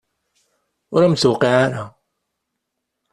Ur 0.93 1.01
am-d-tuqiɛ 1.01 1.53
ara. 1.65 1.83